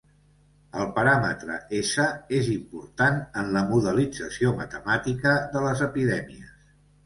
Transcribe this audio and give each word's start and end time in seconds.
El 0.83 0.87
paràmetre 0.95 1.57
"S" 1.81 2.07
és 2.39 2.49
important 2.55 3.21
en 3.43 3.53
la 3.59 3.63
modelització 3.69 4.57
matemàtica 4.65 5.39
de 5.57 5.67
les 5.71 5.89
epidèmies. 5.93 6.53